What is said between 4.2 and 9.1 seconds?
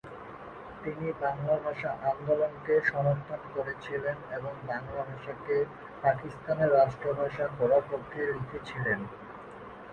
এবং বাংলা ভাষাকে পাকিস্তানের রাষ্ট্রভাষা করার পক্ষে লিখেছিলেন।